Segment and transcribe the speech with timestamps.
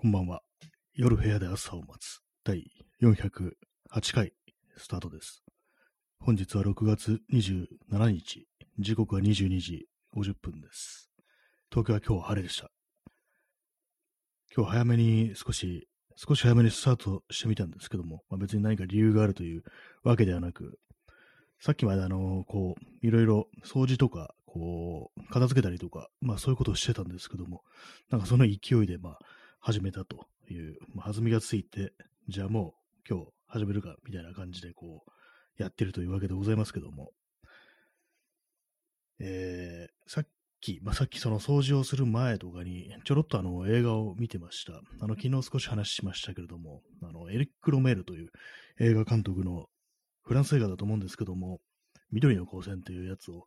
[0.00, 0.42] こんばんは。
[0.94, 2.70] 夜部屋で朝を待つ第
[3.02, 4.32] 408回
[4.76, 5.42] スタートです。
[6.20, 8.46] 本日は6月27日、
[8.78, 11.10] 時刻は22時50分です。
[11.68, 12.70] 東京は今日晴れでした。
[14.56, 19.64] 今日早めに少し、少し早めにスタートしてみたんですけども、まあ、別に何か理由があるという
[20.04, 20.78] わけではなく、
[21.58, 27.62] さっきまであの、こう、いろいろ掃除とか、こう、片付けたりとか、まあそういうことをしてたんですけども、
[28.10, 29.18] なんかその勢いで、まあ、
[29.68, 31.92] 始めたという、まあ、弾みがついて、
[32.26, 32.72] じゃあも
[33.06, 37.10] う今日始めるか、みたいな感じでこう、やってるというわけでございますけども、
[39.20, 40.26] えー、さっ
[40.62, 44.80] き、まあ、さっきその掃除をする前とかに、ちょろっとあの映画を見てました。
[45.00, 48.30] あの、昨日少し話しましたけれども、あの、エリック・ロメールという
[48.80, 49.66] 映画監督の
[50.22, 51.60] フランス映画だと思うんですけども、
[52.10, 53.44] 緑の光線というやつを、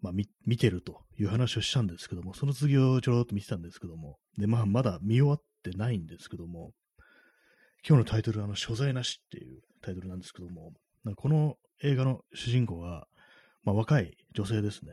[0.00, 0.12] まあ、
[0.46, 6.72] 見てるという話をしたんですけども、その次をちょろっと見てたんですけども、で、まあ、まだ見終わってないんですけども、
[7.86, 10.72] 今日のタイトルは、あの、所在なしっていうタイトルなんですけども、
[11.16, 13.06] この映画の主人公は、
[13.64, 14.92] まあ、若い女性ですね。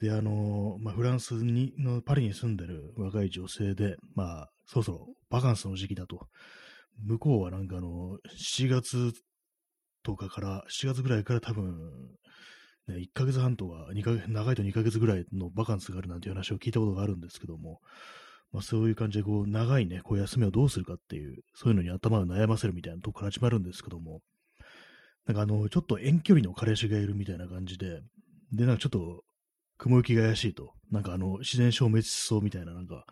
[0.00, 6.28] で、あの、まあ、フランスにのパリに住んでる若い女性で、まあ、そろそろバカンスの時期だと。
[7.06, 8.18] 向こうはなんかあの、
[8.56, 9.12] 7月
[10.02, 11.74] とかから、7月ぐらいから多分、
[12.90, 17.80] ね、1ヶ月半とか2ヶ月、長いと2ヶ月ぐらいのバカンスがあるなんていう話を聞いたことがあるんですけども、
[18.52, 24.20] まあ、そういう感じでこう、長いね、こう休みをどうするかっていう、そういうのに頭を悩ませるみたいなとこから始まるんですけども、
[25.26, 28.00] なんかあの、ちょっと遠距離の彼氏がいるみたいな感じで、
[28.52, 29.22] で、なんかちょっと、
[29.78, 33.04] 雲行きが怪しいと、なんかあの、自然消滅しそうみたいな、なんか、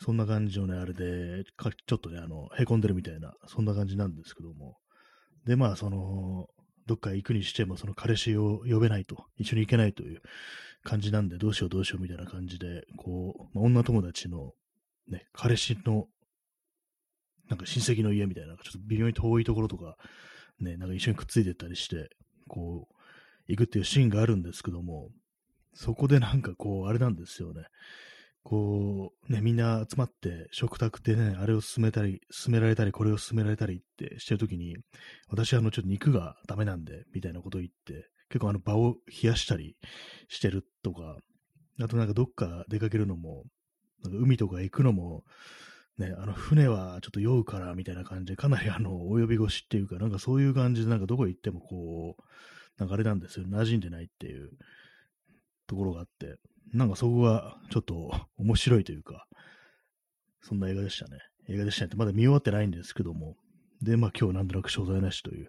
[0.00, 4.76] そんな感じのね、あれで、ちょっとね、あの、凹んでるみたいな、そんな感じなんですけども、
[5.46, 6.46] で、まあ、その、
[6.88, 10.22] どっか行くにしても、その彼氏を呼べないと、一緒に行けないという
[10.82, 14.52] 感じなんで、どうしようどうしようみたいな感じで、こう、まあ、女友達の、
[15.08, 16.06] ね、彼氏の、
[17.48, 19.96] なんか親戚の家みたいな、ちょっと微妙に遠いところとか、
[20.60, 22.08] ね、なんか一緒にくっついてったりして、
[22.48, 22.94] こう、
[23.48, 25.10] 行くっていうシーンがあるんですけども、
[25.74, 27.64] そこでなんかこう、あれなんですよね。
[28.48, 34.74] こう、ね、みんな集まって食卓でね、あれを進めたり、進められたり、これを進められたりってしてるときに、
[35.28, 39.76] 私はあの、ちょっと肉がダメなんで、みたいなことを言って、結構あの、場を冷やしたり
[40.28, 41.18] してるとか、
[41.78, 43.44] あとなんかどっか出かけるのも、
[44.02, 45.24] なんか海とか行くのも、
[45.98, 52.22] ね、あの、船はちょっと酔うから、みたいな感じで、かなりあの、お呼び越しっていうか、なんかそういう感じで、なんかどこ行ってもこう、
[52.78, 54.52] なんかあれなんですよ、馴染んでないっていう
[55.66, 56.36] ところがあって、
[56.72, 59.26] なんかそこがちょっと面白いというか、
[60.42, 61.18] そんな映画でしたね。
[61.48, 63.36] 映画でしたねってまだ見終わってないんですけども、
[63.82, 65.48] で、まあ今日なんとなく所在なしという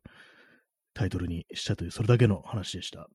[0.94, 3.08] タイトルにしたという、それだけの話でした。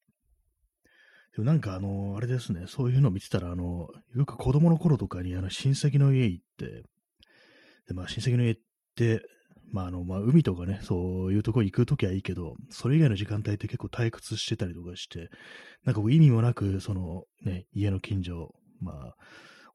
[1.34, 6.82] でもなんかあの、あれですね、そういうのを見てたら、あの、よく子供の頃とかにあの親戚の家行って、
[7.88, 8.56] で、まあ親戚の家っ
[8.96, 9.22] て、
[9.70, 15.30] まああの、まあ海とかね、そういうとこ行くときはいいけど、それ以外の時間帯って結構退屈してたりとかして、
[15.84, 19.14] なんか意味もなく、そのね、家の近所、まあ、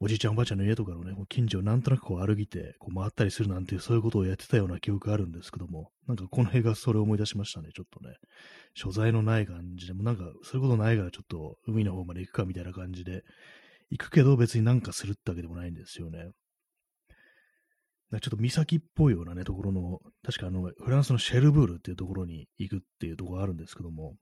[0.02, 8.16] おじいちゃんおばあちゃんの家とかのね、近所をなんとなくこう歩いて、こう回ったりするなんていう、そういうことをやってたような記憶があるんですけども、なんかこの映画それを思い出しましたね、ちょっとね。
[8.76, 13.24] 所在のない感じでも、なんかそういうことないからちょっと海の方まで行くかみたいな感じで、
[13.90, 16.30] 行くけど別になんかするってわけでもないんですよね。
[18.12, 24.16] ちょっと岬っぽいようなね、ところの、確かあの、フランスのシェルブールっていうところに行くっていうところがあるんですけども、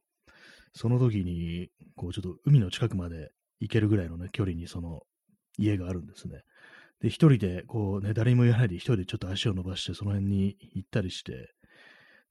[0.74, 5.04] その時に、こう、ちょっと海の近くまで行けるぐらいのね、距離にその
[5.58, 6.42] 家があるんですね。
[7.02, 11.54] で、一人で、こうね、誰にも言わないで一人でちょっと足を伸ばして、その辺に行ったりして、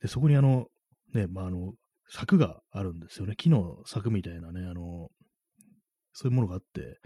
[0.03, 0.67] で、そこにあの、
[1.15, 1.73] ね、まあ、あの、
[2.09, 3.35] 柵があるんですよね。
[3.37, 5.11] 木の柵みたいなね、あの、
[6.17, 6.99] そういうものがあって、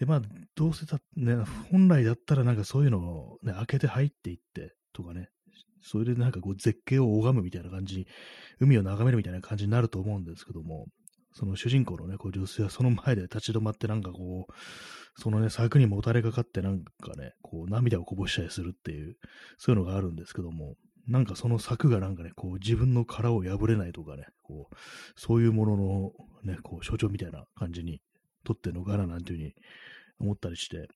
[0.00, 0.22] で、まあ、
[0.54, 1.36] どうせだ、ね、
[1.70, 5.28] 本来だったらなんかそういうのをね、開けて入っていってとかね、
[5.82, 8.06] それでなんかこう絶景を拝むみたいな感じ、
[8.58, 10.86] 海を眺めるみたいな感じになると思うんですけども、
[11.34, 19.16] その主人公のね、こう女性はその前で立ち止まってなんかこう、そのね、柵にもたれかかってなんかね、こう涙をこぼしたりするっていう、
[19.58, 20.76] そういうのがあるんですけども、
[21.06, 24.74] なんかその柵がなんかね、こう自分の殻を破れないとかね、こう、
[25.14, 26.12] そういうものの
[26.42, 28.00] ね、こう象徴みたいな感じに
[28.46, 29.54] 撮ってんのかななんていうふうに
[30.20, 30.88] 思ったりして、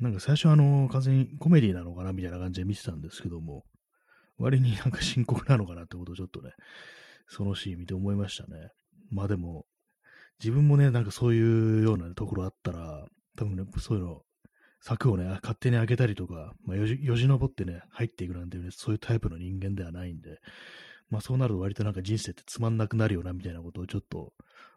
[0.00, 3.64] なんか最初あの、完全にコメディなのかなみたいな感じで見てたんですけども、
[4.38, 6.50] 割になんか深刻なのかなってことをちょっとね、
[7.28, 8.70] そのシーン見て思いましたね。
[9.10, 9.64] まあでも、
[10.38, 13.06] 自分もね、なんかそういうような、ところあったら、
[13.38, 14.22] 多分ね、そういうの、
[14.80, 20.38] 柵をね、勝手に開けたりとか、まあ、よじよじ登ってね、入っていくなんていうね、そういうタイプの人間ではないんで、
[21.08, 24.32] まあそうなると割となんか人生ってつまんなくなるよな、みたいなことをちょっと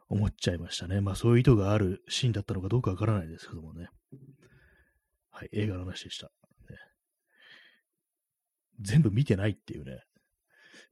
[0.09, 1.01] 思っちゃいましたね。
[1.01, 3.87] まあそういう意図があるシーンだったのかどうかわからないですけどもね。
[5.31, 6.27] はい、映画の話でした。
[6.27, 6.31] ね、
[8.81, 10.01] 全部見てないっていうね。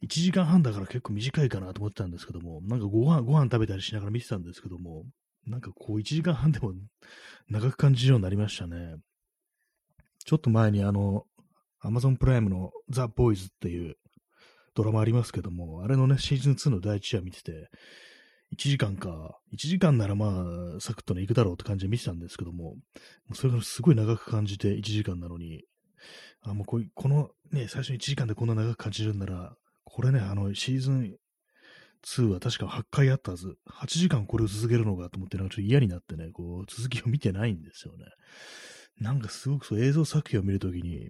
[0.04, 5.06] 1時間半だから結構短いかなと思ってたんですけども、なんかご飯、ご飯食べたりしながら見てたんですけども、
[5.48, 6.74] なんかこう1時間半でも
[7.50, 8.96] 長く感じるようになりましたね。
[10.26, 11.24] ちょっと前にあの、
[11.80, 13.96] アマゾンプライムのザ・ボーイズっていう
[14.76, 17.70] ドラマありますけども、あれのね、シーズン2の第1話見てて、
[18.54, 20.46] 1時間か、1時間ならま
[20.78, 22.76] あ、サクッとね、行くだろうって感じで見てたんですけども、
[23.34, 25.64] それがすごい長く感じて1時間なのに、
[26.42, 31.18] あ、もうここのね、最初に1時間でこんな長く感じるんなら、これね、あの、シーズン
[32.06, 38.06] 2は確か8回あったはず、8時間これを続けるのかと思って、なんかちょっと嫌になってね、こう、続きを見てないんですよね。
[39.00, 41.10] なんかすごくそう映像作品を見るときに、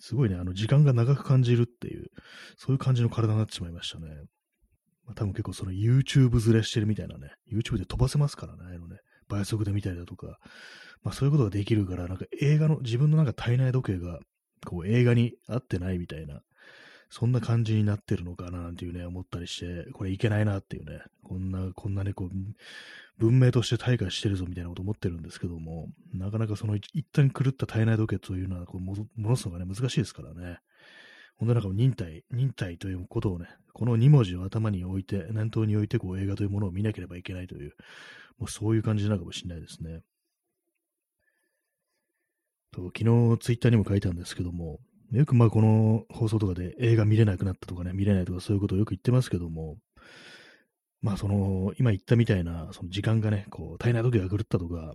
[0.00, 2.10] すごいね、あの、時間が長く感じるっていう、
[2.56, 4.06] そういう感じの体になってしまいましたね。
[5.08, 10.38] まあ、多分結構その YouTube ずれしてるみたいなね、YouTube で飛ばせますからね、あのね、倍速で見たりだとか、
[11.02, 14.20] まあそういうことができるから、なんか映画の、自分のなんか体内時計が、
[14.66, 16.42] こう映画に合ってないみたいな、
[17.10, 22.30] そんな感じになってるのかななんていうね、思ったりして、これいけないなっていうね、こんな、こんなね、こう、
[23.16, 30.58] 文明として退化してるぞみたいなこと思ってるんですけども、なかなかその一旦狂った体内時計というのは、こう、戻すのがね、難しいですからね。
[31.38, 37.74] ほんとなんか忍耐、忍耐ということをね、この2文字を頭に置いて、念頭に置いて、こう映画というものを見なければいけないという、
[38.38, 40.00] もうそういう感じなのかもしれないですね。
[42.72, 44.78] と昨日ツイッターにも書いたんですけども、
[45.12, 49.76] よくまあこの放送とかで映画見れなくなったとかね、見れないとかそういうことをよく言ってますけども、
[51.00, 54.92] まあその、今言ったみたいな、その時間がね、こう、大変な時が狂ったとか、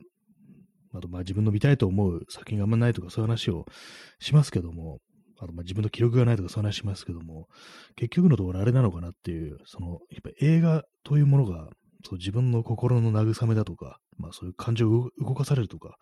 [0.94, 3.66] あとまあ自分の見たいと思う作品があんまないとかそういう話を
[4.20, 5.00] しますけども、
[5.40, 7.48] あとまあ自分の記録がないとかそう話しますけども、
[7.96, 11.70] 結局のところあれなのかなっていう、その、やっぱ映画というものが、
[12.06, 15.98] そう自分の心の慰めだとか、まあそういう感情を動かされるとか、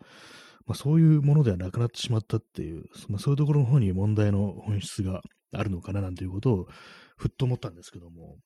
[0.66, 5.20] まあ、そういうものではなくなってしまったっていう、まあ、そういうところの方に問題の本質が
[5.52, 6.66] あるのかななんていうことを
[7.16, 8.36] ふっと思ったんですけども、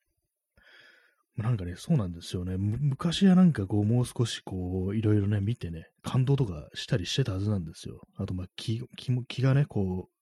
[1.37, 2.57] なんかね、そうなんですよね。
[2.57, 8.01] 昔はなんかこう、もう少しこう、いろいろね、見てね、感動とかしたりしてたはずなんですよ。
[8.17, 10.16] あと、まあ気、気気がね、こう、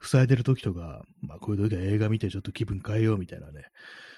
[0.00, 3.64] 塞いでる時とか、まあ、こういう時は映画見てちょっと気分変えようみたいなね、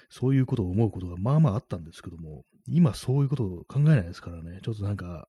[0.08, 5.28] そういうことを思うことがまあまああったんですけども、今そういうことを考えないですからね、ちょっとなんか、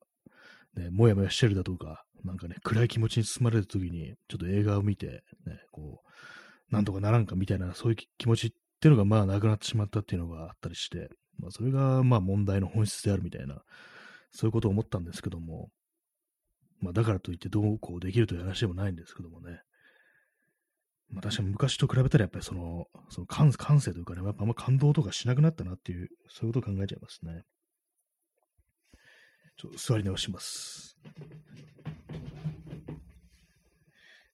[0.76, 6.02] ね、もやもやしてるだとか、なんかね、暗い気持ちに包まれるときに、ちょっと映画を見て、ね、こ
[6.70, 13.62] う、なんとかならんかみたいな、そういう気持ちっていうのがまあなくなってしまったっていうのがあったりして、まあそれがまあ問題の本質であるみたいな、
[14.32, 15.70] そういうことを思ったんですけども、
[16.80, 19.62] まあだからといってどうこうできるという話でもないんですけどもね。
[21.12, 27.44] まあ確かに昔と比べたらやっぱりその、その感感性というかね、やっぱあんま感動とかしなくなったなっていう、そういうことを考えちゃいますね。
[29.58, 30.98] ちょっと座り直します。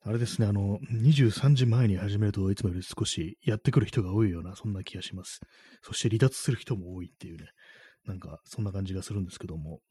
[0.04, 5.42] あれですね、あの、23時前に始めるといつもより少しやってくる人が多いような、そんな気がします。
[5.82, 7.48] そして離脱する人も多いっていうね、
[8.06, 9.82] なんかそんな感じがするんですけども、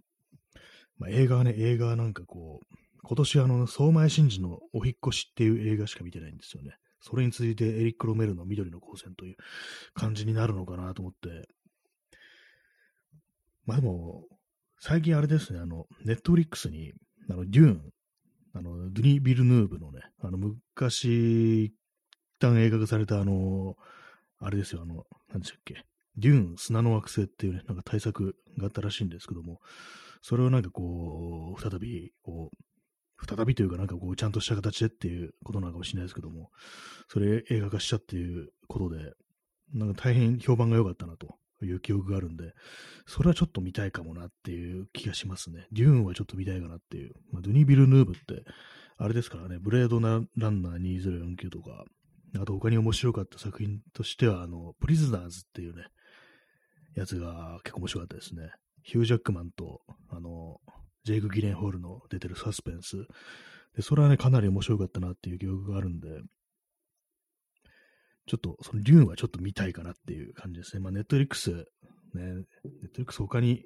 [0.97, 6.73] まあ、映画はね、映画はなんかこう、今年あの、相前真司のお引越しっていう映画しか見てないんですよね。
[7.01, 9.37] それに続いてエリック・ロメルの緑の光線という
[9.95, 11.49] 感じになるのかなと思って、
[13.65, 14.25] まあでも、
[14.81, 16.95] 最近あれですね、あの、ネットフリックスに、
[17.31, 17.93] あの、デューン、
[18.55, 21.75] あの、ドゥニ・ビルヌーブのね、あの、昔、一
[22.41, 23.77] 旦映画化されたあの、
[24.41, 25.85] あれですよ、あの、何でしたっけ、
[26.17, 29.61] デューン、砂の惑星っていうね、なんか対策があったらしいんですけども、
[30.23, 32.57] それをなんかこう、再び、こう、
[33.25, 36.51] 再びというかなんかこう、ちゃんとした形でっていうことなのかもしれないですけども、
[37.09, 39.13] それ映画化したっていうことで、
[39.73, 42.53] なんか大変評判が良かったなという記憶があるんで、
[43.07, 45.67] それはちょっと見たいかもなっていう気がしますね。
[45.73, 47.15] デューンはちょっと見たいかなっていう。
[47.33, 48.45] まあ、ドゥニ・ビルヌーブって、
[48.99, 51.85] あれですからね、ブレードランナー2049とか、
[52.41, 55.85] あと他に面白かった作品としては、あの、プリズナーズっていうね、
[56.95, 58.51] やつが結構面白かったですね。
[58.83, 60.61] ヒュージャックマンと、あの、
[61.07, 62.97] ジェイク・ギレンホールの出てるサスペンス。
[63.77, 66.09] で、それはね、かなり面白かったなっていう記憶があるんで、
[68.27, 70.81] ちょっと、その竜はちょっと見たいかなっていう感じですね。
[70.81, 71.65] まあ、ネットリックス、ね、
[72.15, 72.43] ネッ
[72.93, 73.63] トリックス他に、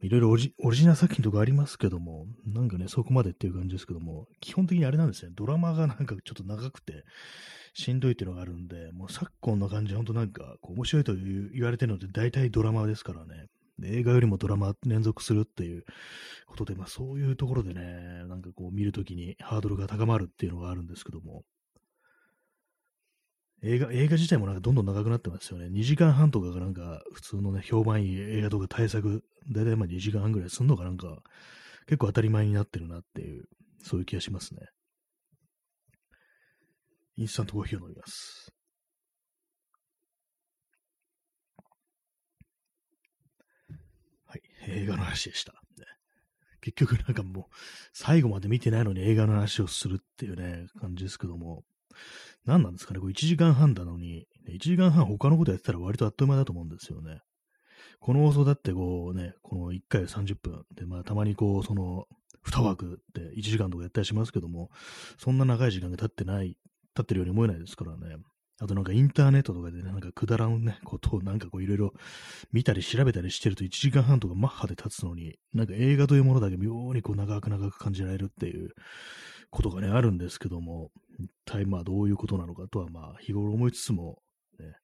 [0.00, 7.04] いろいろオリジナル作品とかありますけども、なんかね、そこまでっていう感じですけども、基本的にあれなんですね、ドラマがなんかちょっと長くて、
[7.72, 13.46] しんどいっていうのがあるんで、もう昨今の感じ、ほんとなんか、こう面白いと言われてるので、大体ドラマですからね。
[13.82, 15.84] 映画よりもドラマ連続するっていう
[16.46, 21.44] ことで、まあそういうところでね、なんかこう見るときにハードルが高まるっていうのがあるんですけども、
[23.62, 25.68] 映画、映画自体もなんかどんどん長くなってますよね。
[25.68, 31.22] 2時間半とかがなんか普通のね、評判いい映画とか対策、だいたいまあ2時間半ぐらいすんのがなんか
[31.86, 33.44] 結構当たり前になってるなっていう、
[33.82, 34.68] そういう気がしますね。
[37.16, 38.52] インスタントコーヒーを飲みます。
[44.26, 45.54] はい、映画の話でした。
[46.64, 47.44] 結局なんかもう、
[47.92, 51.62] 最後まで見てないのに映画の話をするっていうね、感じですけども、
[52.46, 57.20] 何なんですかね、これ1時間半なのに、1時間半他のことやってたら割とあっという間だと思うんですよね。
[58.00, 62.06] この放送だってこうね、この1回30分で、まあたまにこう、その、
[62.46, 64.70] 2枠って1時間とかやったりしますけども、
[65.18, 66.56] そんな長い時間が経ってない、
[66.94, 68.16] 経ってるように思えないですからね。
[68.60, 71.92] あとなんかインターネットとかでね、なんかくだらんね、ことをなんかこういろいろ
[72.52, 78.70] 見たり調べたりしてると1時間半とかマッハで経つのに、なんか映画というものだけ妙にこう長く長く感じられるっていう
[79.50, 84.20] ことがね、あるんですけども、一体まあどういうことなのかとはまあ日頃思いつつも、
[84.60, 84.76] ね、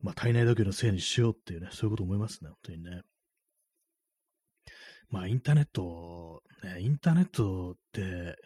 [0.00, 3.02] まあ体内時計のせいにしようっていうね、そういうこと思いますね、本当にね。
[5.10, 8.36] まあインターネット、ね、インターネットって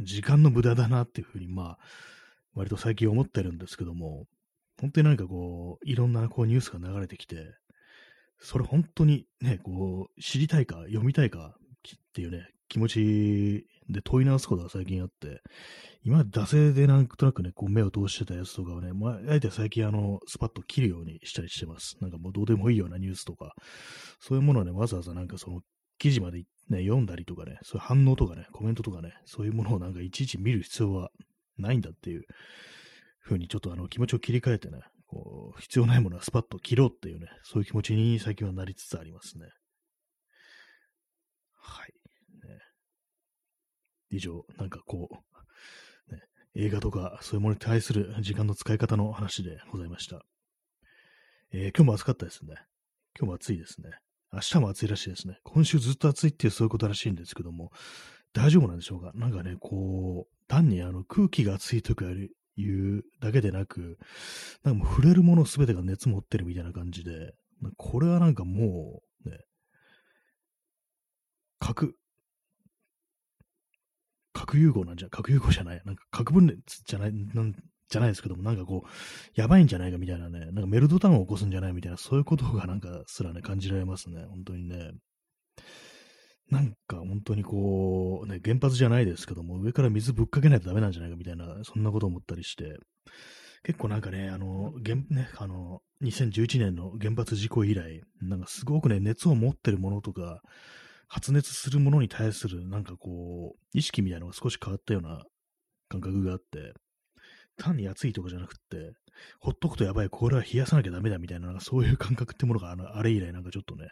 [0.00, 1.78] 時間の無駄だなっていうふうにまあ
[2.54, 4.26] 割と最近思ってるんですけども、
[4.80, 7.54] 本当になんかこう、いろんなこうニュースが流れてきて、
[8.40, 15.40] それ本当にね、こう、知りたいか、読みたいかっていうね、気持ちで問い直すことが最近あって、
[16.04, 21.96] 今まで惰性でなんとなくね、こう目を通してたやつとかをね、まあ、あえて最近あの、スパッと切るようにしたりしてます。
[22.00, 23.54] なんかもうどうでもいいようなニュースとか、
[24.18, 25.60] そういうものをね、わざわざなんかその
[25.98, 31.10] 記事までね、読んだりとかね、そういう反応とかね、コメントとかね、そういうものをなんかいちいち見る必要は
[31.62, 32.24] ないんだっていう
[33.20, 39.46] ふうにちょっとあの気持ちを切り替えてね、こう、必要ないものはスパッと切ろうっていうね、そういう気持ちに最近はなりつつありますね。
[41.54, 41.92] はい。
[42.48, 42.58] ね、
[44.10, 45.08] 以上、なんかこ
[46.08, 46.22] う、ね、
[46.54, 50.22] 映画とかそういうものに対する時間の使い方の話でございました。
[51.52, 52.54] えー、今日も暑かったですね。
[53.18, 53.90] 今日も暑いですね。
[54.32, 55.36] 明日も暑いらしいですね。
[55.44, 57.70] 今週ずっと暑いっていうそういうことらしいんですけども、
[58.32, 59.12] 大丈夫なんでしょうか？
[59.14, 62.06] なんかね、こう、単にあの空気が暑いとか
[62.56, 63.98] いうだけでなく、
[64.62, 67.34] なんかもう触れるものすべてが熱持ってるみたいな感じで、
[67.76, 69.38] これはなんかもう、ね、
[71.58, 71.94] 核、
[74.32, 78.88] 核融合なんじゃ、核融合じゃない、なんか核分裂じゃない、なんじゃないですけども、なんかこう、
[79.34, 84.92] やばいんじゃないかみたいなね、なんかメルトダウンを起こすんじゃないみたいな、そういうことがなんかすらね、感じられますね、本当にね。
[86.52, 92.76] なんか本当にこう、ね、原発じゃないですけども、上から水ぶっかけないとダメなんじゃないかみたいな、そんなこと思ったりして、
[93.62, 100.42] 結構なんかね、あの、原ね、あの、2011年の原発事故以来、なんかすごくね、熱を持ってるものとか、
[101.08, 105.24] 発熱するものに対する、なんかこう、意識みたいなのが少し変わったような
[105.88, 106.74] 感覚があって、
[107.56, 108.92] 単に暑いとかじゃなくて、
[109.40, 113.88] ほっとくとやばい、これは冷やさなきゃダメだみたいな、そういう感覚ってものがあのあれ以来なんかちょっとね、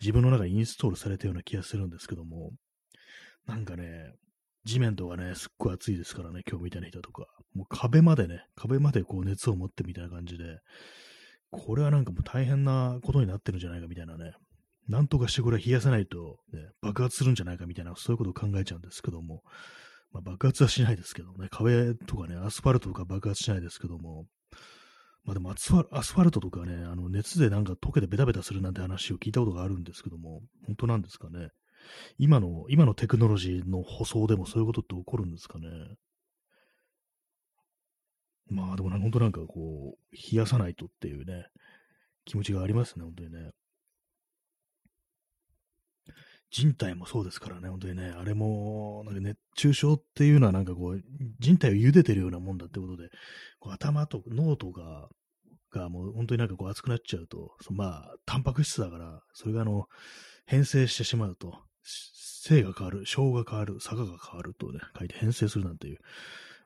[0.00, 2.50] 自分の中にインストールされたような気がするんですけども、
[3.46, 4.12] なんかね、
[4.64, 7.26] 地面とかね、すっごい暑いですからね、今日みたいな人とか。
[7.54, 10.58] もう壁までね、壁までこう熱を持ってみたいな感じで、
[11.50, 14.32] これはなんかもう大変なことになってるんじゃないかみたいなね、
[14.88, 19.42] なんとかしてこれ冷やさないと、ね、爆発するんじゃないかみたいな、そういうことを考えちゃうんですけども、
[20.12, 24.26] まあ、爆発はしないですけどね、壁とかね、アスファルトとか爆発しないですけども、
[25.24, 31.50] まあでもアスファルトとかね、あの熱でなんか溶けてベタベタするなんて話を聞いたことがあるんですけども、本当なんですかね？
[32.18, 35.68] 今の、今のテクノロジーの舗装でもそういうことって起こるんですかね？
[38.50, 41.46] まあでも本当なんかこう、冷やさないとっていうね、
[42.24, 43.50] 気持ちがありますね、本当にね。
[46.52, 51.00] 人体もそうですからね、本当にね、あれも、なんか熱中症っていうのはなんかこう、
[51.40, 53.08] 人体を茹でてるようなもんだってことで、
[53.58, 55.08] こう頭と脳とか
[55.72, 59.86] がもう本当になんかこう熱くなっちゃうと、そまあ、タンパク質だから、それがあの、
[60.44, 65.98] 変性してしまうと、性が変わる、小が変わる、坂が変わるとね、書いて変性するなんていう、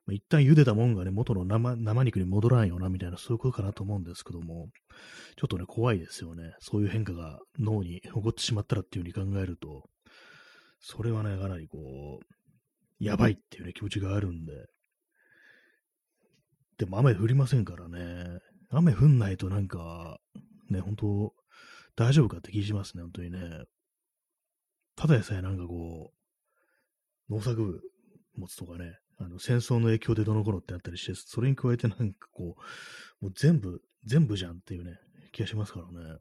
[0.07, 4.69] まあ、一旦茹でたもんがね、元の生生肉に戻らんよな、みたいな、そういうことかなと思うんですけども、
[5.37, 6.55] ちょっとね、怖いですよね。
[6.61, 9.89] そういう変化が脳に起こってしまったらっていう風に考えると、
[10.79, 14.53] それはね、かなりこう、やばいっていうね、気持ちがあるんで、
[16.79, 18.39] でも雨降りませんからね、
[18.71, 20.19] 雨降んないとなんか、
[20.71, 21.35] ね、本当
[21.97, 23.65] 大丈夫かって気しますね、本当にね。
[24.95, 26.13] ただでさえなんかこ
[27.29, 27.81] う、農作
[28.37, 32.57] 物とかね、あの戦争の影響でどの頃ってあったりして、それに加えてなんかこ
[33.21, 34.99] う、もう全部、全部じゃんっていうね、
[35.33, 36.19] 気がしますからね。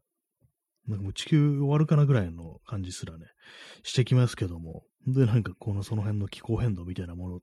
[0.88, 3.26] なんかもう地球終わるかなぐらいの感じすらね、
[3.84, 7.40] してきますけども、で、なんかこのその辺の気候変動みたいなもの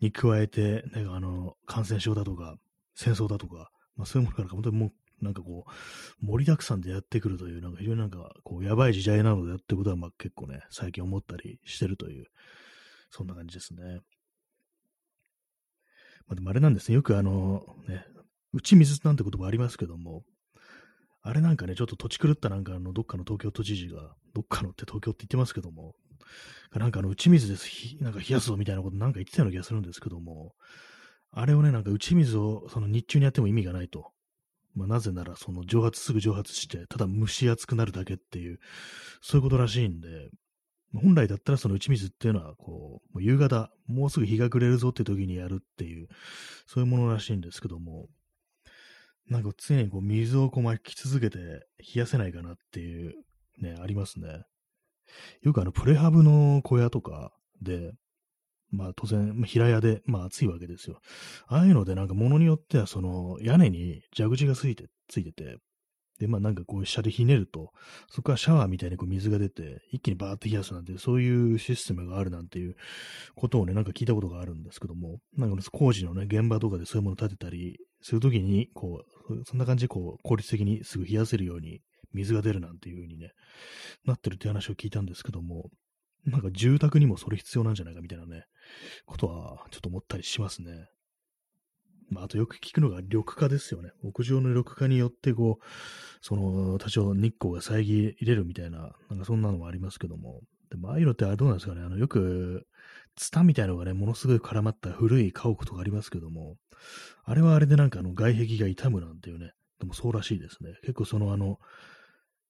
[0.00, 2.56] に加えて、ね、あの、感染症だとか、
[2.94, 12.26] 戦争だとか、まあそういうものから本当にもう、なんかこう、盛りだくさんでやってくるという、なんか非常になんか、こう、やばい時代なのでってことは、まあ結構ね、最近思ったりしてるという、
[13.10, 14.00] そんな感じですね。
[16.26, 16.94] まあ、でもあれなんですね。
[16.94, 18.04] よくあの、ね、
[18.52, 20.24] 打ち水なんて言葉ありますけども、
[21.22, 25.94] あれなんかね、ちょっと土地狂ったなんかあの、どっかの東京都知事が、どっかのって東京って言ってますけども、
[26.74, 27.68] なんかあの、打ち水です、
[28.00, 30.54] なんか冷やすぞみたいなことなんか言ってたような気がするんですけども、
[31.30, 34.12] あれをね、なんか打ち水をその日中にやっても意味がないと。
[34.74, 38.58] まあ、なぜなら、その蒸発、すぐ蒸発して、ただ蒸し暑くなるだけっていう、
[39.22, 40.30] そういうことらしいんで、
[41.00, 46.08] 本来だったらその打ち水っていうのは、こう、もう夕方、もうすぐ日が暮れるぞって時にやるっていう、
[46.66, 48.08] そういうものらしいんですけども、
[49.28, 53.14] なんか常にこう水をこう巻き続けて冷やせないかなっていう、
[53.60, 54.44] ね、ありますね。
[55.42, 57.32] よくあの、プレハブの小屋とか
[57.62, 57.92] で、
[58.70, 61.00] まあ当然、平屋で、まあ暑いわけですよ。
[61.46, 65.58] ああいうのでなんか物によってはその屋根に蛇口がついて、ついてて、
[66.18, 67.72] で、まあなんかこう下でひねると、
[68.08, 72.76] そこからシャワーみたいにこう水が出て、一気にバーって冷やすなんて、そういうシステムがあるなんていう
[73.34, 81.80] ことをね、なんか聞いたことがあるんですけども、なんか工事のね、現場とかでそういうものを立てたりするときに、こう、そんな感じでこう、効率的にすぐ冷やせるように
[82.12, 83.32] 水が出るなんていう風にね、
[84.04, 85.70] なってるって話を聞いたんですけども、
[86.26, 88.44] なんか住宅にもそれ必要なんじゃないかみたいなね、
[89.04, 90.88] ことはちょっと思ったりしますね。
[92.10, 93.90] まあ、あとよく聞くのが緑化ですよね。
[94.02, 95.64] 屋上の緑化によって、こう、
[96.20, 100.42] その、多少日光が遮れるみたいな、なんかそんなのもありますけども。
[100.70, 101.82] でも、ああいうのってあれどうなんですかね。
[101.82, 102.66] あの、よく、
[103.16, 106.56] ツタみたいなのがね、ものすごい絡まった古い家屋とかありますけども、
[107.24, 110.74] あれはあれでなんかあの外壁が傷むなんていうね、でもそうらしいですね。
[110.82, 111.58] 結構そのあの、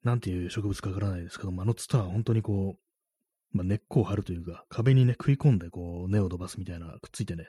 [0.02, 7.49] なんていう植物かからないですけども、あのツタは本当にこう、まあ、根っこを張るというか、壁にね、食い込んでこう、根を伸ばすみたいな、くっついてね、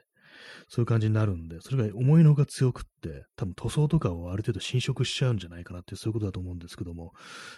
[0.68, 7.14] そういう感じになるんで、それが思いのほか強くって、多分塗装とかをある程度侵食しちゃうんじゃないかなって、そういうことだと思うんですけども、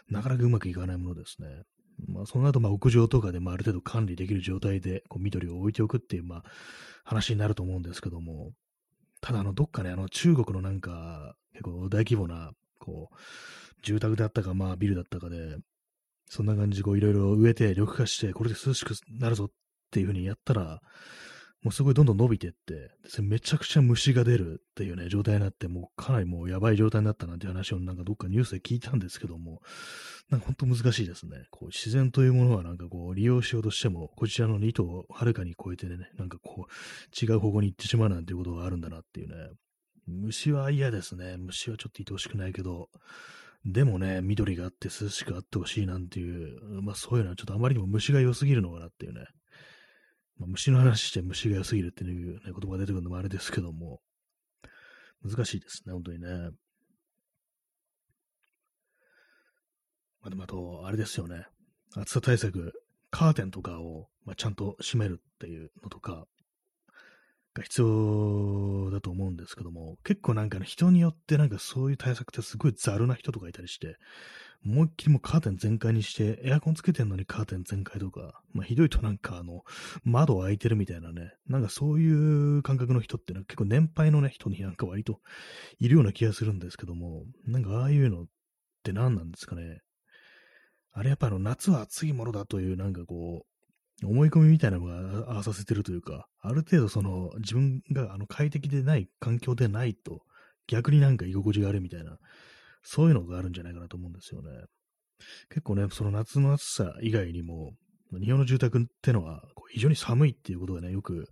[0.10, 1.64] なかなかうまくいかないものですね。
[2.06, 6.44] まあ、その後、まあ、屋上とかで、まあ、ある程度管理できる状態で、こう、緑を置いておくっていう、まあ、
[7.04, 8.52] 話になると思うんですけども、
[9.22, 13.16] ただ、あの、どっかね、あの、中国のなんか、結構大規模な、こう、
[13.82, 15.58] 住宅だったか、まあ、ビルだったかで、
[16.30, 19.52] そんな感じ、こう、いろいろ植えて、緑化して、これで涼しくなるぞっ
[19.92, 20.82] ていうふうにやったら、
[21.68, 29.62] もうすごいどんどん伸びてって、めちゃくちゃ虫が出るっていうね、状態になって、もうかなりもうやばい状態になったなんて話をなんかどっかニュースで聞いたんですけども、
[30.30, 31.46] なんか本当難しいですね。
[31.52, 39.36] こう自然というものはなんかこう利用しようとしても、こちらの意図をはるかに超えてね、なんかこう違う方向に行ってしまうなんていうことがあるんだなっていうね。
[40.08, 41.36] 虫は嫌ですね。
[41.36, 42.88] 虫はちょっと愛おしくないけど、
[43.66, 49.26] でもね、緑があって涼しくあってほしいなんていう、まあそういうのはちょっとあまりにも虫が良すぎるのかなっていうね。
[50.40, 54.02] まあ、虫の話して虫が良すぎるっていう、ね、言葉が出てくるのもあれですけども、
[55.24, 56.28] 難しいですね、本当にね。
[60.22, 61.46] まあ、でもあと、あれですよね。
[61.96, 62.74] 暑さ対策、
[63.10, 66.26] カーテンとかを、まあ、ちゃんと閉めるっていうのとか、
[67.58, 73.98] が必要だと思うんですけども、結構なんかね、人によってなんかそういう対策ってすごいざるな人とかいたりして、
[74.66, 79.64] 思いっきりもうカーテン全開にして、エアコンつけてんのにカーテン全開とか、まあひどいとなんかあの、
[80.04, 85.22] 窓開いてるみたいなね、なんかそういう感覚の人ってのは結構年配のね、人になんか割と
[85.80, 88.26] いるような気がするんですけども、なんかああいうのっ
[88.84, 89.82] て何なんですかね。
[90.92, 100.22] あれやっぱあの夏は暑いものだというなんかこう、思い込みみたいなのが合わさせてるというか、ある程度その自分があの快適でない環境でないと、
[100.68, 102.18] 逆になんか居心地があるみたいな、
[102.90, 104.50] そういうのがあるんじゃないかなと思うんですよね。
[105.50, 107.74] 結構ね、その夏の暑さ以外にも、
[108.18, 111.28] 日本の住宅ってのは非常に寒いっていうことがね、よく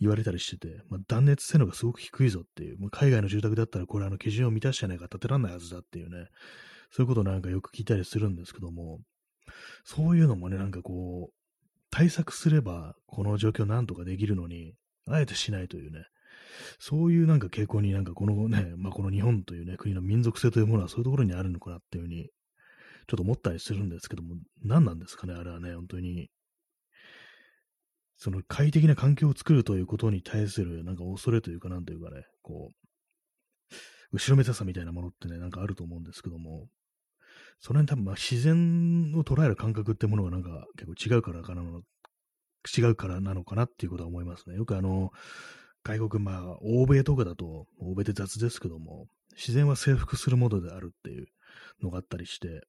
[0.00, 6.28] 言われたりしてて、まあ、断熱性能がすごく低いぞっていう、もう海外の住宅だったらこれあの基準を満たしてないから建てられないはずだっていうね、
[6.90, 9.00] そういうことなんかよく聞いたりするんですけども、
[9.84, 11.34] そういうのもね、なんかこう、
[11.90, 14.72] 対策すればこの状況なんとかできるのに、
[15.06, 16.06] あえてしないというね、
[16.78, 22.28] そういうなんか傾向になんかこのね、まあ、この日本というね、国の民族性というものはそういうところにあるのかなっていうふうに、
[23.06, 26.28] ちょっと思ったりするんですけども、何なんですかね、あれはね、本当に。
[28.16, 32.84] その快適な環境を作るということに対するなんか恐れというか、なんというかね、こう、
[34.12, 36.68] 後ろめたさみたいなものってね、なんかあると思うんですけども、
[37.60, 41.62] その辺多分まあ自然を捉える感覚ってものがなんか結構違うからかな、
[42.76, 44.56] 違うからなのかなっていうことは思いますね。
[44.56, 45.10] よくあの、
[45.84, 51.26] 外国、まあ、欧米とかだと、欧米って雑ですけども、自然は征服するものであるっていう
[51.82, 52.62] のがあったりして、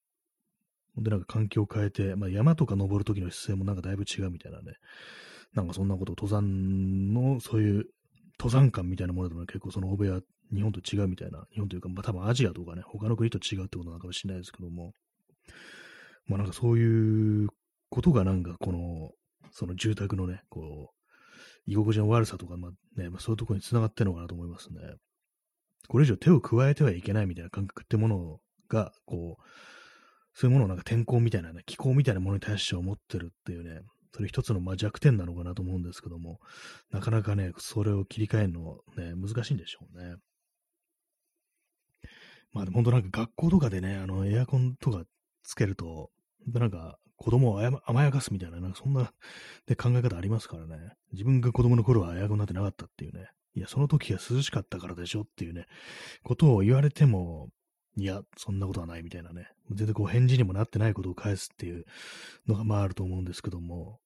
[0.97, 4.73] で、なんか環境を変えて、まあ、山とか登るときの姿勢もなんかだいぶ違うみたいなね、
[5.53, 7.85] なんかそんなこと、登山の、そういう
[8.37, 10.19] 登山感みたいなものでも結構その欧米は
[10.53, 14.93] 日本と違うみたいな、日本というか、まあ多分アジアとかね、他の国と違うってことなのかもしれないですけども、
[16.27, 17.49] まあなんかそういう
[17.89, 19.11] ことがなんかこの、
[19.51, 20.94] その住宅のね、こう、
[21.65, 24.79] 居心地の悪さとか、まあね、まあ、そういうところに繋がってるのかなと思いますね。
[25.87, 29.43] これ以上手を加えてはいけないみたいな感覚ってものが、こう、
[30.33, 33.81] そういうものをなんか天候みたいなね、気候みたいなものに対して思ってるっていうね、
[34.13, 36.39] それ一つのまあ弱点なのかなと思うんですけども、
[36.91, 40.15] なかなかね、それを切り替えるのね、難しいんでしょうね。
[42.51, 45.03] まあでも本当なんか学校とかでね、あのエアコンとか
[45.43, 46.09] つけると、
[46.47, 49.13] なんか子供を甘やかすみたいな、なんかそんな、
[49.65, 50.93] で考え方ありますからね。
[51.13, 53.29] 自分が子供の頃はエアコンなんてなかったっていうね。
[53.55, 55.65] いや、その時は涼しかったからでしょっていうね、
[56.23, 57.49] ことを言われても、
[57.97, 59.47] いや、そんなことはないみたいなね。
[59.71, 61.85] 全然こう返事にもなってないことを返すっていう
[62.47, 63.99] のがまああると思うんですけども、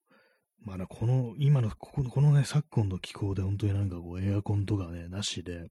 [0.61, 5.69] まあね、この、今の、ここのね、昨今の気候で本当になんかこうエアコンとかね、なしで、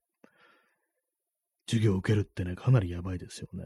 [1.68, 3.64] 授業を受けるってね、かなりやばいですよね。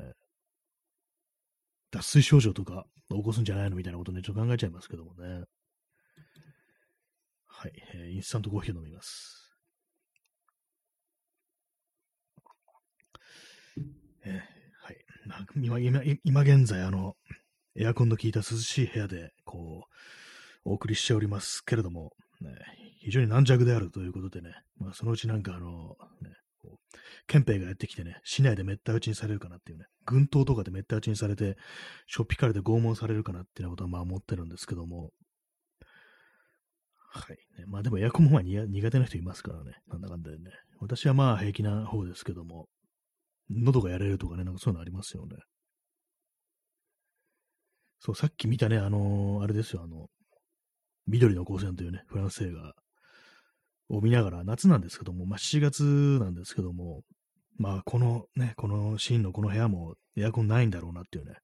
[1.92, 5.44] 脱水症状とか起こすんじゃないのみたいなことね、ちょっと考えちゃいますけどもね。
[7.46, 9.54] はい、えー、インスタントコーヒーを飲みます。
[14.24, 14.32] えー、
[14.84, 14.96] はい。
[15.56, 17.14] 今、今、今現在、あの、
[17.76, 19.84] エアコンの効いた涼しい部屋で、こ
[20.64, 22.50] う、お送りしておりますけれども、ね、
[23.00, 26.30] 非常に軟弱であるということでね、まあ、そのうちなんかあの、ね、
[27.26, 31.56] 憲兵がやってきてね、市内でめった打ちにされるかなっていうね、軍刀とかでめった打ちにされて、
[32.06, 35.10] しょっぴかれて拷問されるかなっていうようなことはまあ思ってるんですけども、
[37.14, 37.36] はい。
[37.58, 40.50] ね、まあでもエアコンもまあ苦手な人いますからね、なんだかんだでね。
[40.80, 42.68] 私はまあ平気な方ですけども、
[43.50, 45.36] 喉がやれるとかね、なんかそういうのありますよね。
[48.00, 50.08] そう、さっき見たね、あのー、あれですよ、あの、
[51.06, 52.74] 緑の光線というね、フランス映画
[53.92, 55.82] を見ながら、夏なんですけども、まあ、7月
[56.18, 57.02] なんですけども、
[57.58, 61.34] まあ、このね、このシーンのこの部屋もエアコンないんだろうなっていうね、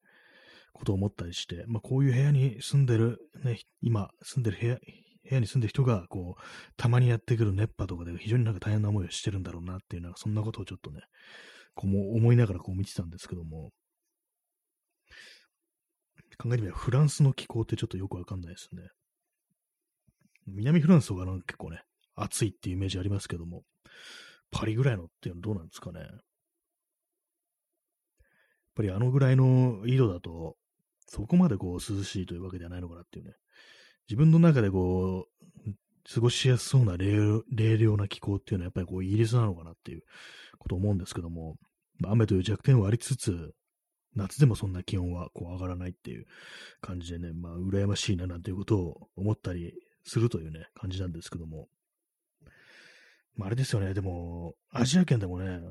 [0.73, 6.41] ことを思ったりして、まあ、こういう部屋に住んでる、ね、今住んでる部屋、部屋に住んでる人が、こう、
[6.75, 11.01] たまにやってくる熱波とかで非常になんか大変な思いをしてるんだろうなっていう、なんかそんなことをちょっとね、
[11.75, 13.69] こうも思いながらこう見てたんですけども、
[16.41, 18.83] 考えてみればフランスの気候ってちょっとよくわかんないですね。
[20.47, 21.81] 南フランスとかなんか結構ね、
[22.23, 23.63] 暑いっていうイメージありますけども、
[24.51, 25.99] パリぐらいのっていうのはどうなんですかね。
[25.99, 26.09] やっ
[28.75, 30.55] ぱりあのぐらいの緯度だと、
[31.07, 33.33] そこまでこう涼しいというわけではないのかなっていうね。
[34.07, 35.73] 自分の中でこう、
[36.11, 37.43] 過ごしやすそうな冷
[37.77, 40.01] 涼な気候っていうのはやっぱりこうイギリスなのかなっていう
[40.57, 41.57] ことを思うんですけども、
[42.03, 43.53] 雨という弱点はありつつ、
[44.15, 46.25] 夏でもそんな気温はこう上がらないっていう
[46.81, 51.67] 感じでね、まあ羨ましいななんていうことを思ったりするというね、感じなんですけども。
[53.39, 55.61] まあ、あれですよね、でも、アジア圏でもね、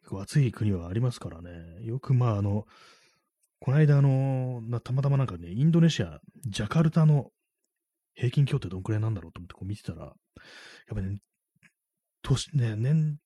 [0.00, 1.50] 結構暑い国はありますからね、
[1.82, 2.64] よくまあ、あの、
[3.60, 7.32] この間、あの、たまたまなんかね、インドネシア、ジャカルタの
[8.14, 10.14] 平均気温ってどんくらいなんだろうと思ってこう見てたら、やっ
[10.94, 11.18] ぱね、
[12.22, 13.18] 年、ね、年、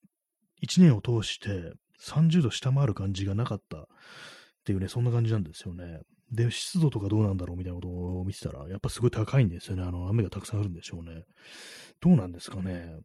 [0.64, 3.84] 1年を通して30度下回る感じがなかったっ
[4.64, 6.00] ていうね、そんな感じなんですよね。
[6.32, 9.84] で、湿度とかどうなんだろうみたいなことを見てたら、やっぱすごい高いんですよね。
[9.84, 11.22] あの、雨がたくさん降るんでしょうね。
[12.00, 12.98] どうなんですかね。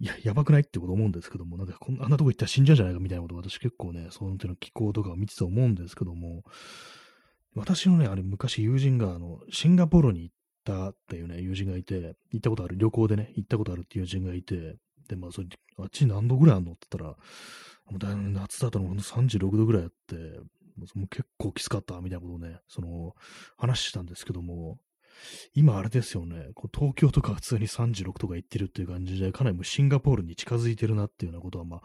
[0.00, 6.44] いや、やばくないってこと思うんですけども、なんかこんあんなとこ行ったら死んじゃうんじゃないかみたいなこと私結構ね、その手の気候とかを見てた思うんですけども、
[7.56, 10.34] 私のね、あれ昔友人があの、シンガポールに行っ
[10.64, 14.76] たっていうね、友人がいて、行ったことある、旅行でね、行ったことあるっていう友人がいて、
[15.08, 17.16] で、まあ、それ、あっち何度ぐらいあるのって言ったら、
[17.90, 20.16] もうだ夏だとほんと36度ぐらいあって、
[20.94, 23.14] もう結構きつかったみたいなことをね、その、
[23.56, 24.78] 話したんですけども、
[25.54, 31.82] 今あれですよね、こう東京とか普通に36とか行ってるっていう感じで、かなりもうシンガポールに近づいてるなっていうようなことは、まあ、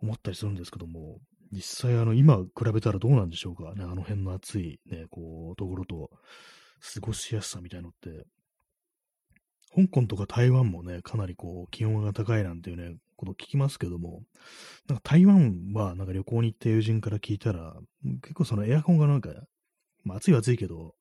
[0.00, 1.20] 思ったりするんですけども、
[1.52, 3.74] 実際あの、今比べたらどうなんでしょうか。
[3.74, 6.10] ね、あの辺の暑いね、こう、ところと、
[6.94, 8.26] 過ごしやすさみたいのって、
[9.74, 14.22] 香港とか台湾もね、かなりこう、気温が高いなんていうね、こと聞きますけども、
[14.88, 17.74] なんか台湾はなんか旅行に行った友人から聞いたら、
[18.22, 19.30] 結構そのエアコンがなんか、
[20.04, 20.94] まあ暑いは暑いけど、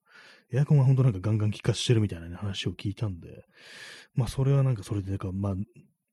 [0.54, 3.46] エアコンが本当なんかガンガン効かしてるみたいな、ね、話を聞いたんで、
[4.14, 5.56] まあそれはなんかそれでか、まあ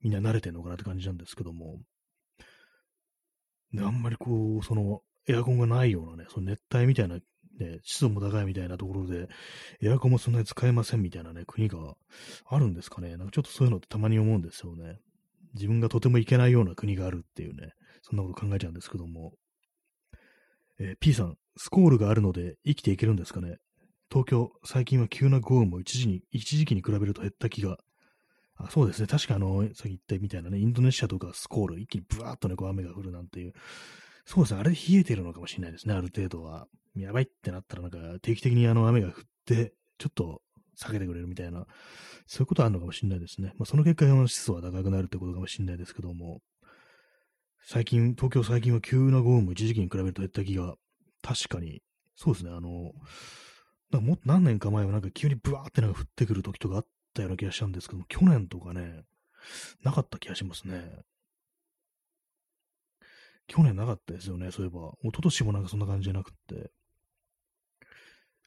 [0.00, 1.78] みんな慣れてんのかなって感じなんですけども、
[3.72, 9.28] であんまりこう、そのエアコンがないようなね、その熱帯みたいなね、湿度も高いみたいなところで、
[9.82, 11.94] エアコンもそんなに使えませんみたいなね、国が
[12.46, 13.16] あるんですかね。
[13.16, 15.00] なんかちょっとそういうのってたまに思うんですよね。
[15.54, 17.72] 自分がとても行けないような国があるっていうね、
[18.02, 19.32] そんなこと考えちゃうんですけども。
[20.80, 23.56] えー、P さん、スコールがあるので生きていけるんですかね？
[24.10, 27.78] 東京、最近は急な豪雨も一時に、一時期に比べると減った気が。
[28.56, 29.06] あそうですね。
[29.06, 33.52] 確かあの、さっき言ったみたいなね、インドネシアとかスコール、一気にブワーッとね、こう雨が降るなんていう。
[34.24, 34.60] そうですね。
[34.60, 36.66] あれ冷えてるのかもしれないですね、ある程度は。
[36.96, 40.42] やばいってなったらなんか定期的にあの雨が降って、ちょっと
[40.78, 41.66] 避けてくれるみたいな、
[42.26, 43.52] そういうことあるのかもしれないですね。
[43.58, 46.40] まあ、その結果、山の湿度は高くなるってことかもしれないですけども、
[47.64, 50.74] 最近、東京最近は急な豪雨も一時期に比べると減った気が、
[51.22, 51.82] 確かに、
[52.16, 52.92] そうですね、あの、
[53.90, 59.04] なんかもっと何年か前はなんか急にブワーってなんか降ってくる時とかあったような気がしたんですけども、去年とかね、
[59.82, 60.82] なかった気がしますね。
[63.46, 64.92] 去年なかったですよね、そういえば。
[65.02, 66.70] 一昨年もなんかそんな感じじゃなくって。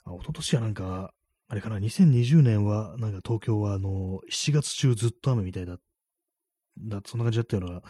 [0.04, 1.14] あ、一昨年はなんか、
[1.48, 5.78] あれかな、2020年は、なんか東京はあの、7月中ずっと雨みたいだ、
[6.78, 7.82] だそんな感じだったような、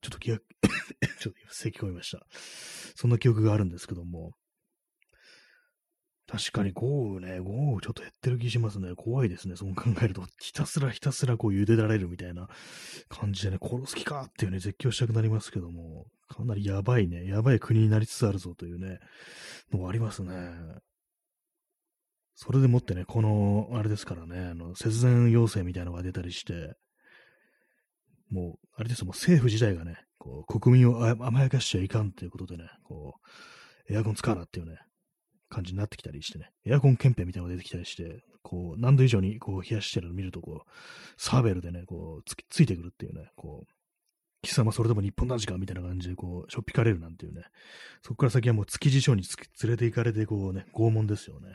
[0.00, 0.38] ちょっと気が
[1.20, 2.26] ちょっと咳込みました。
[2.96, 4.32] そんな記憶があるんですけども。
[6.28, 8.94] 確かに豪雨ね、豪雨ちょっと減ってる気しますね。
[8.96, 9.54] 怖いですね。
[9.54, 12.48] そう考えると、ひたすらひたすらこう茹でられるみたいな
[13.08, 18.98] 感じでね、殺す気かっていうね、絶叫したくなりますけども、かなりやばいね、やばい国になりつつあるぞというね、
[19.72, 20.32] のありますね。
[22.34, 26.74] それでもってね、この、あれですからね、あの、節電要請みたいなのが出たりして、
[28.28, 33.14] もう、あれですもう政府自体がね、こう、国民を甘やかしちゃいかんということでね、こ
[33.88, 34.76] う、エアコン使うなっていうね、
[35.56, 40.70] 感じになってきたりしてね、エアコン検定みたいなのが出てきたりして、こう、何度以上にこう冷やしてるのを見ると、こう、
[41.16, 43.72] サーベルでね、こうつ、ついてくるっていうね、こう、
[44.42, 47.42] 貴様それでも日本男児かみたいな感じで、こう、しょっぴかれるなんていうね、
[48.02, 49.22] そこから先はもう築地署に
[49.62, 51.52] 連れて行かれて、こうね、拷問ですよね。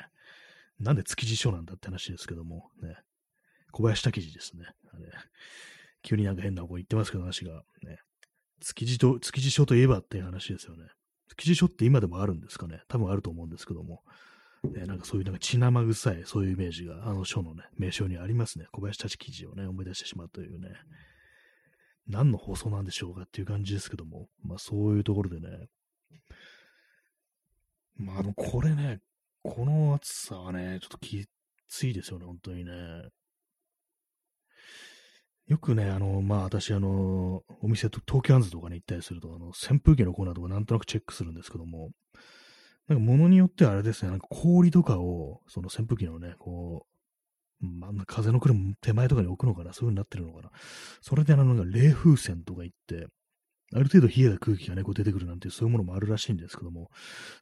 [0.80, 2.98] なんで築地署なんだって話ですけども、ね、
[3.72, 4.66] 小林武史ですね。
[4.92, 5.06] あれ
[6.02, 7.64] 急になんか変な方言ってますけど、話が。
[7.84, 8.00] ね、
[8.60, 10.86] 築地と、築地署といえばっていう話ですよね。
[11.36, 12.82] 記事書って今でもあるんですかね？
[12.88, 14.04] 多分あると思うんですけども。
[14.63, 18.67] ね、なんかそういうなんか血生臭い、そういうイメージが、あの書のね、名称にありますね。
[18.72, 20.70] 小林たち記事をね、思い出してしまうというね。
[22.08, 24.28] 何の放送なんでしょうかっていう感じですけども。
[24.44, 25.67] まあそういうところでね。
[27.96, 29.00] まああの、これね、
[29.41, 31.26] この暑さはね、ちょっとき
[31.67, 32.72] ついですよね、本当にね。
[35.52, 41.90] よくね、あの、まあ私、あの、お店と、東京ハンズとかに行ったりすると、あの、扇風機のコーナーとかなんとなくチェックするんですけども、
[42.88, 46.86] なんか物によってはあれですね、なんか氷とかを、その扇風機のね、こ
[47.62, 50.52] う、まあ、風の来る手前とかに置くのかな、そういう風になってるのかな。
[51.02, 53.08] それであの、なんか冷風船とか行って、
[53.74, 56.90] ある程度冷えた空気がね、こう出てくるなんてそういうものもあるらしいんですけども、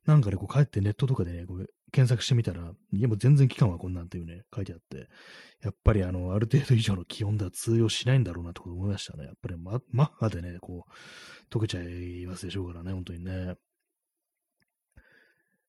[0.08, 5.10] なんかね、こう帰ってネットとかでね、こう検索してみたら、いやもう全然期間はこんなんっていうね、書いてあって、
[5.62, 9.26] やっぱりあの、ある程度以上の気温では通用しないんだろうなってこと思いましたね。
[9.26, 13.56] やっぱりママッハでね、こう、溶けちゃいますでしょうからね、本当にね。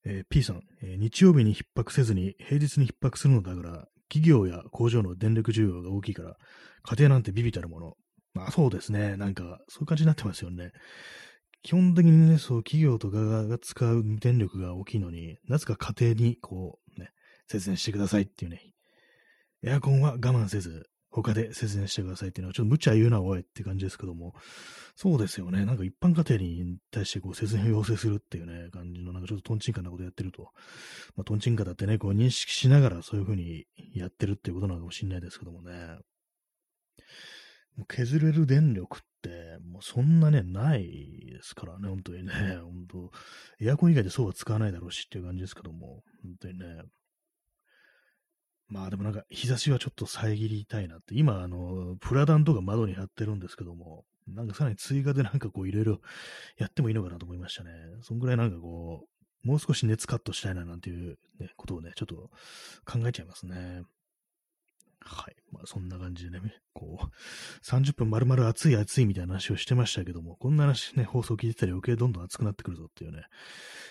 [0.04, 6.37] えー、P さん、えー、日曜日に逼迫せずに平日に逼迫するのだから、企業や工場の電力需要が大きいから、
[6.83, 7.94] 家庭なんてビビたるもの。
[8.33, 9.16] まあそうですね。
[9.16, 10.70] なんか、そういう感じになってますよね。
[11.62, 17.11] 基本的にね、そう、企業とかが使う電力が大きいのに、なぜか家庭に、こう、ね、
[17.46, 18.73] 節電してくださいっていうね、
[19.62, 24.35] エアコンは我慢せず、他で節電してくださいっていうのは、ちょっと無茶言うな、おいって感じですけども、
[24.94, 25.66] そうですよね。
[25.66, 30.53] なんか一般家庭に対してこう節電を要請するっていうね、感じの、なんかちょっとトンチンカンなことやってると。
[31.16, 35.99] まあ、トンチンカだってね、こう認識しながらそういうふうにやってるっていうことなのかもしれないですけどもね。
[37.88, 40.87] 削れる電力って、もうそんなね、ない
[41.26, 43.11] ですからね、本当にね、本当
[43.61, 46.83] エアコン以外でそうは使わないだろうしっていう感じですけども、本当にね。
[48.68, 56.00] まあでもなんか日差しはちょっと遮りたいなって、今あの、プラダンとか窓に貼ってるんですけども、なんかさらに追加でなんかこういろいろ
[56.56, 57.72] やってもいいのかなと思いましたね。
[58.02, 59.06] そんぐらいなんかこ
[59.44, 62.30] う、もう少し熱カットしたいななんていう、ね、ことをね、ちょっと
[62.85, 63.83] 考えちゃいますね。
[65.00, 65.36] はい。
[65.50, 73.24] まあそんな感じでね、こう、30分丸々暑い暑いみたいな話をしてましたけども、こんな話ね、放送聞いてたら余計どんどん暑くなってくるぞっていうね、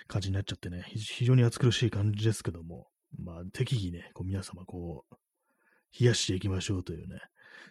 [0.08, 5.16] 感じになっちゃってね、非常に暑苦しい感じですけども、まあ適宜ね、こう皆様こう、
[6.00, 7.20] 冷やしていきましょうというね、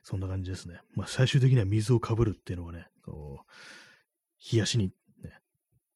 [0.03, 0.81] そんな感じですね。
[0.95, 4.89] まあ最終的には水をかぶるっていうのがね、こう、冷やしに、
[5.23, 5.41] ね、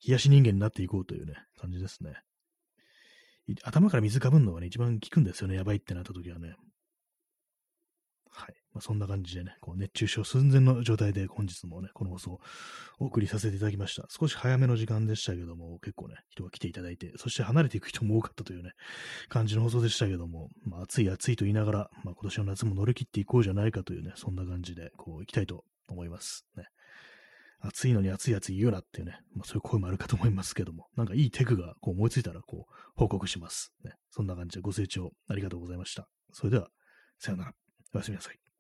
[0.07, 2.15] 冷やし人間になっていこうというね、感じですね。
[3.65, 6.55] 頭から水かぶるのがね、一番効くんですよね、やばいってなった時はね。
[8.35, 8.55] はい。
[8.73, 12.41] まあ、そんな感じでね、こう熱中症寸前の状態で本日もね、この放送を
[12.99, 14.07] お送りさせていただきました。
[14.09, 18.73] 少し早めの時間でしたけども、結構ね、人が来ていただいて、そして離れていく人も多かったというね、
[19.29, 26.47] 感じの放送でしたけども、まあ、暑い暑いと言いながら、まあ、今年の夏も乗り切っていこうじゃないかというね、そんな感じで、こう、行きたいと思います。
[26.57, 26.65] ね。
[27.61, 33.73] 暑いのに暑い暑い言うなっていうね、まあ、そういう声もあるかと思いますけども、なんかいいテクがこう思いついたら、こう、報告します。
[33.85, 33.93] ね。
[34.11, 36.09] そんな感じでご清聴ありがとうございました。
[36.33, 36.69] それでは、
[37.19, 37.62] さようなら。
[37.95, 38.52] おやすみなさい。